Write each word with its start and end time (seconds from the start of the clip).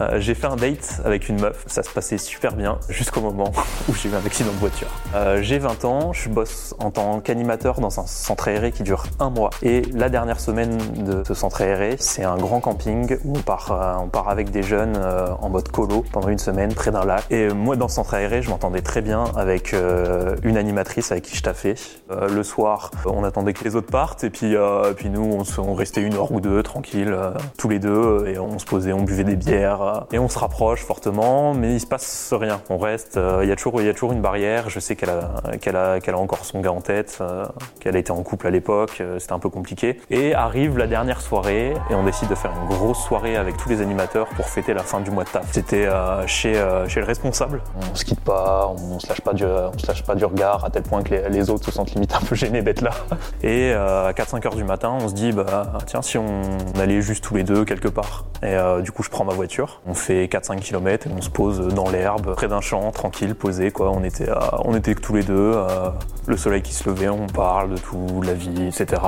Euh, 0.00 0.20
j'ai 0.20 0.34
fait 0.34 0.46
un 0.46 0.56
date 0.56 1.00
avec 1.04 1.28
une 1.28 1.40
meuf, 1.40 1.64
ça 1.66 1.82
se 1.82 1.90
passait 1.90 2.18
super 2.18 2.54
bien 2.54 2.78
jusqu'au 2.88 3.20
moment 3.20 3.52
où 3.88 3.94
j'ai 3.94 4.10
eu 4.10 4.14
un 4.14 4.24
accident 4.26 4.50
de 4.52 4.58
voiture. 4.58 4.88
Euh, 5.14 5.40
j'ai 5.42 5.58
20 5.58 5.84
ans, 5.84 6.12
je 6.12 6.28
bosse 6.28 6.74
en 6.78 6.90
tant 6.90 7.20
qu'animateur 7.20 7.80
dans 7.80 7.98
un 8.00 8.06
centre 8.06 8.48
aéré 8.48 8.72
qui 8.72 8.82
dure 8.82 9.04
un 9.20 9.30
mois. 9.30 9.50
Et 9.62 9.82
la 9.94 10.08
dernière 10.08 10.40
semaine 10.40 10.76
de 11.04 11.22
ce 11.26 11.34
centre 11.34 11.62
aéré, 11.62 11.96
c'est 11.98 12.24
un 12.24 12.36
grand 12.36 12.60
camping 12.60 13.16
où 13.24 13.36
on 13.36 13.40
part, 13.40 13.72
euh, 13.72 14.04
on 14.04 14.08
part 14.08 14.28
avec 14.28 14.50
des 14.50 14.62
jeunes 14.62 14.96
euh, 14.96 15.28
en 15.40 15.48
mode 15.48 15.68
colo 15.70 16.04
pendant 16.12 16.28
une 16.28 16.38
semaine 16.38 16.74
près 16.74 16.90
d'un 16.90 17.04
lac. 17.04 17.24
Et 17.30 17.48
moi, 17.48 17.76
dans 17.76 17.88
ce 17.88 17.96
centre 17.96 18.14
aéré, 18.14 18.42
je 18.42 18.50
m'entendais 18.50 18.82
très 18.82 19.00
bien 19.00 19.24
avec 19.36 19.72
euh, 19.72 20.36
une 20.42 20.56
animatrice 20.56 21.10
avec 21.12 21.24
qui 21.24 21.36
je 21.36 21.42
taffais. 21.42 21.74
Le 22.10 22.42
soir, 22.42 22.90
on 23.06 23.24
attendait 23.24 23.52
que 23.52 23.64
les 23.64 23.76
autres 23.76 23.90
partent 23.90 24.24
et 24.24 24.30
puis, 24.30 24.56
euh, 24.56 24.92
puis 24.92 25.08
nous, 25.08 25.22
on, 25.58 25.62
on 25.62 25.74
restait 25.74 26.02
une 26.02 26.14
heure 26.14 26.32
ou 26.32 26.40
deux 26.40 26.62
tranquille, 26.62 27.16
tous 27.58 27.68
les 27.68 27.78
deux, 27.78 28.26
et 28.26 28.38
on 28.38 28.58
se 28.58 28.64
posait, 28.64 28.92
on 28.92 29.02
buvait 29.02 29.24
des 29.24 29.36
bières 29.36 29.85
et 30.12 30.18
on 30.18 30.28
se 30.28 30.38
rapproche 30.38 30.84
fortement, 30.84 31.54
mais 31.54 31.74
il 31.74 31.80
se 31.80 31.86
passe 31.86 32.32
rien. 32.32 32.60
On 32.70 32.78
reste, 32.78 33.16
euh, 33.16 33.40
il 33.42 33.48
y 33.48 33.52
a 33.52 33.56
toujours, 33.56 34.12
une 34.12 34.20
barrière. 34.20 34.70
Je 34.70 34.80
sais 34.80 34.96
qu'elle 34.96 35.10
a, 35.10 36.16
encore 36.16 36.44
son 36.44 36.60
gars 36.60 36.72
en 36.72 36.80
tête, 36.80 37.18
euh, 37.20 37.44
qu'elle 37.80 37.96
était 37.96 38.10
en 38.10 38.22
couple 38.22 38.46
à 38.46 38.50
l'époque, 38.50 38.98
euh, 39.00 39.18
c'était 39.18 39.32
un 39.32 39.38
peu 39.38 39.50
compliqué. 39.50 40.00
Et 40.10 40.34
arrive 40.34 40.78
la 40.78 40.86
dernière 40.86 41.20
soirée 41.20 41.74
et 41.90 41.94
on 41.94 42.04
décide 42.04 42.28
de 42.28 42.34
faire 42.34 42.52
une 42.52 42.68
grosse 42.68 43.02
soirée 43.04 43.36
avec 43.36 43.56
tous 43.56 43.68
les 43.68 43.80
animateurs 43.80 44.28
pour 44.28 44.46
fêter 44.46 44.74
la 44.74 44.82
fin 44.82 45.00
du 45.00 45.10
mois 45.10 45.24
de 45.24 45.30
taf. 45.30 45.52
C'était 45.52 45.88
chez, 46.26 46.52
le 46.54 47.04
responsable. 47.04 47.62
On 47.90 47.94
se 47.94 48.04
quitte 48.04 48.20
pas, 48.20 48.68
on 48.68 48.98
se 48.98 49.08
lâche 49.08 49.20
pas 49.20 49.32
du, 49.32 49.44
se 49.44 49.86
lâche 49.86 50.02
pas 50.02 50.14
du 50.14 50.24
regard 50.24 50.64
à 50.64 50.70
tel 50.70 50.82
point 50.82 51.02
que 51.02 51.14
les, 51.14 51.50
autres 51.50 51.64
se 51.64 51.70
sentent 51.70 51.92
limite 51.92 52.14
un 52.14 52.20
peu 52.20 52.34
gênés 52.34 52.62
d'être 52.62 52.80
là. 52.80 52.90
Et 53.42 53.72
à 53.72 54.12
4-5 54.12 54.46
heures 54.46 54.54
du 54.54 54.64
matin, 54.64 54.96
on 55.00 55.08
se 55.08 55.14
dit 55.14 55.32
bah 55.32 55.78
tiens 55.86 56.02
si 56.02 56.18
on 56.18 56.58
allait 56.80 57.00
juste 57.00 57.24
tous 57.24 57.34
les 57.34 57.44
deux 57.44 57.64
quelque 57.64 57.88
part. 57.88 58.24
Et 58.42 58.56
du 58.82 58.92
coup 58.92 59.02
je 59.02 59.10
prends 59.10 59.24
ma 59.24 59.34
voiture, 59.34 59.75
on 59.86 59.94
fait 59.94 60.26
4-5 60.26 60.60
km 60.60 61.06
et 61.06 61.10
on 61.16 61.20
se 61.20 61.30
pose 61.30 61.68
dans 61.74 61.88
l'herbe 61.88 62.34
près 62.34 62.48
d'un 62.48 62.60
champ 62.60 62.90
tranquille, 62.90 63.34
posé 63.34 63.70
quoi. 63.70 63.92
On 63.92 64.04
était 64.04 64.94
tous 64.94 65.14
les 65.14 65.22
deux, 65.22 65.52
euh, 65.54 65.90
le 66.26 66.36
soleil 66.36 66.62
qui 66.62 66.72
se 66.72 66.88
levait, 66.88 67.08
on 67.08 67.26
parle 67.26 67.70
de 67.70 67.78
tout, 67.78 68.22
la 68.24 68.34
vie, 68.34 68.66
etc. 68.66 69.02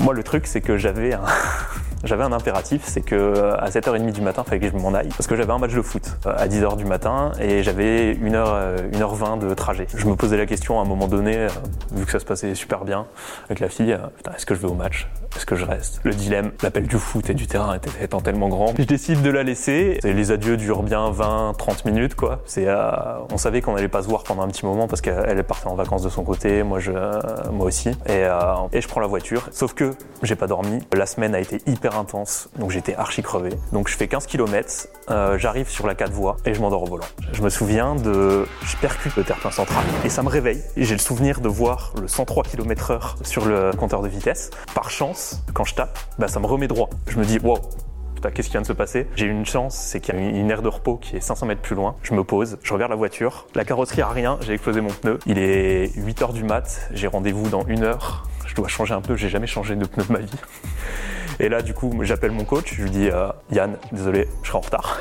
Moi 0.00 0.14
le 0.14 0.22
truc 0.22 0.46
c'est 0.46 0.60
que 0.60 0.76
j'avais 0.76 1.14
un 1.14 2.32
impératif, 2.32 2.82
c'est 2.84 3.02
que 3.02 3.52
à 3.58 3.68
7h30 3.68 4.12
du 4.12 4.20
matin, 4.20 4.42
il 4.46 4.48
fallait 4.48 4.60
que 4.60 4.76
je 4.76 4.82
m'en 4.82 4.94
aille 4.94 5.08
parce 5.08 5.26
que 5.26 5.36
j'avais 5.36 5.52
un 5.52 5.58
match 5.58 5.74
de 5.74 5.82
foot 5.82 6.16
euh, 6.26 6.34
à 6.36 6.48
10h 6.48 6.76
du 6.76 6.84
matin 6.84 7.32
et 7.40 7.62
j'avais 7.62 8.14
1h, 8.14 8.34
euh, 8.34 8.90
1h20 8.90 9.38
de 9.38 9.54
trajet. 9.54 9.86
Je 9.94 10.06
me 10.06 10.16
posais 10.16 10.36
la 10.36 10.46
question 10.46 10.78
à 10.78 10.82
un 10.82 10.86
moment 10.86 11.08
donné, 11.08 11.46
vu 11.92 12.04
que 12.04 12.12
ça 12.12 12.18
se 12.18 12.24
passait 12.24 12.54
super 12.54 12.84
bien 12.84 13.06
avec 13.46 13.60
la 13.60 13.68
fille, 13.68 13.96
est-ce 14.34 14.46
que 14.46 14.54
je 14.54 14.60
vais 14.60 14.68
au 14.68 14.74
match? 14.74 15.08
Que 15.46 15.56
je 15.56 15.64
reste 15.66 16.00
Le 16.04 16.14
dilemme, 16.14 16.52
l'appel 16.62 16.86
du 16.86 16.96
foot 16.96 17.28
et 17.28 17.34
du 17.34 17.46
terrain 17.46 17.78
étant 18.00 18.20
tellement 18.20 18.48
grand, 18.48 18.72
je 18.78 18.84
décide 18.84 19.20
de 19.20 19.30
la 19.30 19.42
laisser. 19.42 19.98
Les 20.02 20.30
adieux 20.30 20.56
durent 20.56 20.82
bien 20.82 21.10
20-30 21.10 21.86
minutes 21.86 22.14
quoi. 22.14 22.40
C'est, 22.46 22.66
euh, 22.66 22.90
on 23.30 23.36
savait 23.36 23.60
qu'on 23.60 23.76
allait 23.76 23.88
pas 23.88 24.02
se 24.02 24.08
voir 24.08 24.22
pendant 24.22 24.42
un 24.42 24.48
petit 24.48 24.64
moment 24.64 24.88
parce 24.88 25.02
qu'elle 25.02 25.24
elle 25.28 25.44
partait 25.44 25.66
en 25.66 25.74
vacances 25.74 26.02
de 26.02 26.08
son 26.08 26.24
côté, 26.24 26.62
moi 26.62 26.78
je, 26.78 26.92
euh, 26.92 27.20
moi 27.52 27.66
aussi. 27.66 27.90
Et, 28.06 28.24
euh, 28.24 28.54
et 28.72 28.80
je 28.80 28.88
prends 28.88 29.00
la 29.00 29.06
voiture. 29.06 29.48
Sauf 29.52 29.74
que 29.74 29.90
j'ai 30.22 30.36
pas 30.36 30.46
dormi. 30.46 30.78
La 30.96 31.06
semaine 31.06 31.34
a 31.34 31.40
été 31.40 31.60
hyper 31.66 31.98
intense, 31.98 32.48
donc 32.58 32.70
j'étais 32.70 32.94
archi 32.94 33.22
crevé. 33.22 33.50
Donc 33.72 33.88
je 33.88 33.96
fais 33.96 34.08
15 34.08 34.26
km, 34.26 34.88
j'arrive 35.36 35.68
sur 35.68 35.86
la 35.86 35.94
4 35.94 36.10
voies 36.10 36.36
et 36.46 36.54
je 36.54 36.60
m'endors 36.60 36.84
au 36.84 36.86
volant. 36.86 37.04
Je 37.32 37.42
me 37.42 37.50
souviens 37.50 37.96
de, 37.96 38.46
je 38.64 38.76
percute 38.78 39.14
le 39.16 39.24
terre-plein 39.24 39.50
central 39.50 39.84
et 40.04 40.08
ça 40.08 40.22
me 40.22 40.28
réveille. 40.28 40.62
J'ai 40.76 40.94
le 40.94 41.00
souvenir 41.00 41.40
de 41.40 41.48
voir 41.48 41.92
le 42.00 42.08
103 42.08 42.44
km/h 42.44 43.16
sur 43.22 43.44
le 43.44 43.72
compteur 43.76 44.00
de 44.00 44.08
vitesse. 44.08 44.50
Par 44.74 44.90
chance, 44.90 45.33
quand 45.52 45.64
je 45.64 45.74
tape, 45.74 45.98
bah 46.18 46.28
ça 46.28 46.40
me 46.40 46.46
remet 46.46 46.68
droit. 46.68 46.90
Je 47.08 47.18
me 47.18 47.24
dis 47.24 47.38
wow. 47.38 47.58
Putain, 48.14 48.30
qu'est-ce 48.30 48.48
qui 48.48 48.52
vient 48.52 48.62
de 48.62 48.66
se 48.66 48.72
passer? 48.72 49.06
J'ai 49.16 49.26
une 49.26 49.44
chance, 49.44 49.74
c'est 49.74 50.00
qu'il 50.00 50.14
y 50.14 50.18
a 50.18 50.20
une 50.20 50.50
aire 50.50 50.62
de 50.62 50.68
repos 50.68 50.96
qui 50.96 51.16
est 51.16 51.20
500 51.20 51.46
mètres 51.46 51.60
plus 51.60 51.74
loin. 51.74 51.96
Je 52.02 52.14
me 52.14 52.24
pose, 52.24 52.58
je 52.62 52.72
regarde 52.72 52.90
la 52.90 52.96
voiture. 52.96 53.46
La 53.54 53.64
carrosserie 53.64 54.02
a 54.02 54.08
rien, 54.08 54.38
j'ai 54.40 54.54
explosé 54.54 54.80
mon 54.80 54.90
pneu. 54.90 55.18
Il 55.26 55.38
est 55.38 55.92
8 55.96 56.22
heures 56.22 56.32
du 56.32 56.44
mat, 56.44 56.88
j'ai 56.92 57.06
rendez-vous 57.06 57.48
dans 57.50 57.66
une 57.66 57.82
heure. 57.82 58.28
Je 58.46 58.54
dois 58.54 58.68
changer 58.68 58.94
un 58.94 59.00
peu, 59.00 59.16
j'ai 59.16 59.28
jamais 59.28 59.46
changé 59.46 59.76
de 59.76 59.84
pneu 59.84 60.04
de 60.04 60.12
ma 60.12 60.20
vie. 60.20 60.38
Et 61.40 61.48
là, 61.48 61.62
du 61.62 61.74
coup, 61.74 61.92
j'appelle 62.02 62.30
mon 62.30 62.44
coach, 62.44 62.74
je 62.74 62.82
lui 62.82 62.90
dis 62.90 63.08
euh, 63.10 63.28
Yann, 63.50 63.76
désolé, 63.92 64.28
je 64.42 64.48
serai 64.48 64.58
en 64.58 64.60
retard. 64.60 64.98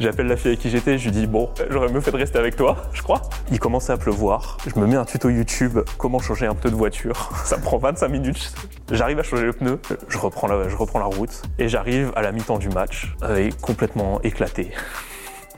J'appelle 0.00 0.26
la 0.26 0.36
fille 0.36 0.48
avec 0.48 0.60
qui 0.60 0.70
j'étais, 0.70 0.96
je 0.96 1.04
lui 1.04 1.12
dis 1.12 1.26
bon, 1.26 1.50
j'aurais 1.68 1.88
mieux 1.92 2.00
fait 2.00 2.10
de 2.10 2.16
rester 2.16 2.38
avec 2.38 2.56
toi, 2.56 2.76
je 2.92 3.02
crois. 3.02 3.22
Il 3.50 3.58
commençait 3.58 3.92
à 3.92 3.96
pleuvoir. 3.96 4.56
Je 4.66 4.80
me 4.80 4.86
mets 4.86 4.96
un 4.96 5.04
tuto 5.04 5.28
YouTube, 5.28 5.78
comment 5.98 6.18
changer 6.18 6.46
un 6.46 6.54
pneu 6.54 6.70
de 6.70 6.76
voiture. 6.76 7.30
Ça 7.44 7.58
prend 7.58 7.78
25 7.78 8.08
minutes. 8.08 8.54
J'arrive 8.90 9.18
à 9.18 9.22
changer 9.22 9.44
le 9.44 9.52
pneu, 9.52 9.78
je 10.08 10.18
reprends 10.18 10.46
la, 10.46 10.68
je 10.68 10.76
reprends 10.76 10.98
la 10.98 11.06
route 11.06 11.42
et 11.58 11.68
j'arrive 11.68 12.12
à 12.16 12.22
la 12.22 12.32
mi-temps 12.32 12.58
du 12.58 12.68
match, 12.68 13.14
euh, 13.22 13.36
et 13.36 13.50
complètement 13.60 14.20
éclaté. 14.22 14.70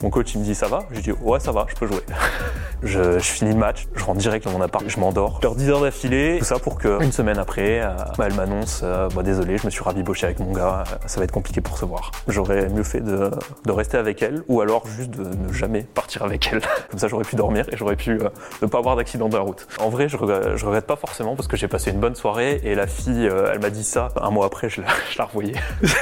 Mon 0.03 0.11
coach 0.11 0.35
il 0.35 0.41
me 0.41 0.45
dit 0.45 0.55
ça 0.55 0.69
va? 0.69 0.81
Je 0.91 1.01
dis 1.01 1.13
ouais 1.13 1.41
ça 1.41 1.53
va, 1.53 1.67
je 1.69 1.75
peux 1.75 1.87
jouer. 1.87 2.03
Je, 2.85 3.19
je 3.19 3.25
finis 3.31 3.53
le 3.53 3.59
match, 3.59 3.87
je 3.95 4.05
rentre 4.05 4.19
direct 4.19 4.45
dans 4.45 4.53
mon 4.53 4.61
appart, 4.61 4.85
je 4.87 5.01
m'endors. 5.01 5.37
Je 5.37 5.43
dors 5.43 5.55
10 5.57 5.71
heures 5.71 5.81
d'affilée, 5.81 6.37
tout 6.41 6.45
ça 6.45 6.59
pour 6.59 6.79
que 6.79 7.03
une 7.03 7.13
semaine 7.13 7.39
après, 7.39 7.81
euh, 7.81 7.95
bah, 8.19 8.27
elle 8.27 8.35
m'annonce 8.35 8.83
euh, 8.83 9.09
bah, 9.15 9.23
désolé, 9.23 9.57
je 9.57 9.65
me 9.65 9.71
suis 9.71 9.83
rabiboché 9.83 10.27
avec 10.27 10.39
mon 10.39 10.53
gars, 10.53 10.85
euh, 10.87 10.97
ça 11.07 11.19
va 11.19 11.25
être 11.25 11.33
compliqué 11.33 11.63
pour 11.63 11.79
se 11.79 11.87
voir. 11.87 12.11
J'aurais 12.29 12.69
mieux 12.69 12.83
fait 12.83 13.01
de, 13.01 13.31
de 13.65 13.73
rester 13.73 13.97
avec 13.97 14.23
elle 14.23 14.43
ou 14.49 14.61
alors 14.61 14.87
juste 14.87 15.11
de 15.13 15.25
ne 15.25 15.53
jamais 15.53 15.83
partir 15.83 16.25
avec 16.25 16.51
elle. 16.53 16.61
Comme 16.91 16.99
ça 16.99 17.09
j'aurais 17.09 17.25
pu 17.25 17.37
dormir 17.37 17.65
et 17.73 17.77
j'aurais 17.79 17.97
pu 17.97 18.19
ne 18.61 18.67
pas 18.67 18.79
avoir 18.79 18.97
d'accident 18.97 19.31
de 19.31 19.37
la 19.37 19.43
route. 19.43 19.67
En 19.81 19.89
vrai, 19.89 20.11
je 20.11 20.19
regrette, 20.19 20.57
je 20.57 20.67
regrette 20.67 20.87
pas 20.87 20.97
forcément 20.97 21.37
parce 21.37 21.49
que 21.49 21.57
j'ai 21.57 21.69
passé 21.69 21.91
une 21.91 22.01
bonne 22.01 22.17
soirée 22.17 22.61
et 22.65 22.75
la 22.75 22.87
fille, 22.87 23.25
elle 23.25 23.61
m'a 23.61 23.71
dit 23.71 23.85
ça. 23.85 24.09
Un 24.21 24.31
mois 24.31 24.45
après, 24.45 24.69
je 24.69 24.83
la, 24.83 24.89
je 25.11 25.17
la 25.17 25.25
revoyais. 25.25 25.55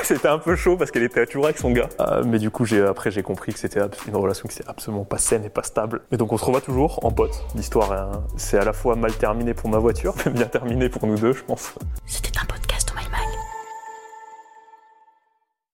C'était 0.02 0.28
un 0.28 0.38
peu 0.38 0.56
chaud 0.56 0.76
parce 0.76 0.90
qu'elle 0.90 1.04
était 1.04 1.26
toujours 1.26 1.44
avec 1.44 1.58
son 1.58 1.70
gars. 1.70 1.88
Mais 2.24 2.40
du 2.40 2.50
coup, 2.50 2.66
après 2.88 3.12
j'ai 3.12 3.22
compris 3.22 3.52
que 3.52 3.60
c'était 3.60 3.80
une 4.06 4.16
relation 4.16 4.48
qui 4.48 4.58
était 4.58 4.68
absolument 4.68 5.04
pas 5.04 5.18
saine 5.18 5.44
et 5.44 5.50
pas 5.50 5.62
stable. 5.62 6.02
Et 6.10 6.16
donc 6.16 6.32
on 6.32 6.36
se 6.36 6.44
revoit 6.44 6.60
toujours 6.60 7.04
en 7.04 7.10
pote. 7.10 7.44
L'histoire, 7.54 7.92
hein, 7.92 8.24
c'est 8.36 8.58
à 8.58 8.64
la 8.64 8.72
fois 8.72 8.96
mal 8.96 9.12
terminé 9.14 9.54
pour 9.54 9.68
ma 9.70 9.78
voiture, 9.78 10.14
mais 10.26 10.32
bien 10.32 10.46
terminé 10.46 10.88
pour 10.88 11.06
nous 11.06 11.16
deux, 11.16 11.32
je 11.32 11.44
pense. 11.44 11.74
C'était 12.06 12.38
un 12.38 12.44